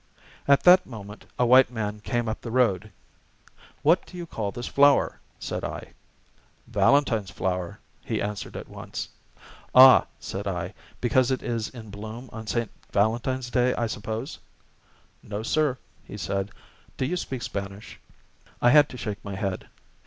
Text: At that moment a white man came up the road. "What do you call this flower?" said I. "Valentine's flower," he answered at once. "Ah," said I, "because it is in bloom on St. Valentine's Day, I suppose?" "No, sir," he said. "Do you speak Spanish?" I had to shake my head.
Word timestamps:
At 0.47 0.63
that 0.63 0.87
moment 0.87 1.27
a 1.37 1.45
white 1.45 1.69
man 1.69 1.99
came 1.99 2.27
up 2.27 2.41
the 2.41 2.49
road. 2.49 2.91
"What 3.83 4.03
do 4.07 4.17
you 4.17 4.25
call 4.25 4.51
this 4.51 4.65
flower?" 4.65 5.21
said 5.37 5.63
I. 5.63 5.93
"Valentine's 6.65 7.29
flower," 7.29 7.77
he 8.03 8.19
answered 8.19 8.57
at 8.57 8.67
once. 8.67 9.09
"Ah," 9.75 10.07
said 10.19 10.47
I, 10.47 10.73
"because 11.01 11.29
it 11.29 11.43
is 11.43 11.69
in 11.69 11.91
bloom 11.91 12.31
on 12.33 12.47
St. 12.47 12.71
Valentine's 12.91 13.51
Day, 13.51 13.75
I 13.75 13.85
suppose?" 13.85 14.39
"No, 15.21 15.43
sir," 15.43 15.77
he 16.03 16.17
said. 16.17 16.49
"Do 16.97 17.05
you 17.05 17.15
speak 17.15 17.43
Spanish?" 17.43 17.99
I 18.59 18.71
had 18.71 18.89
to 18.89 18.97
shake 18.97 19.23
my 19.23 19.35
head. 19.35 19.69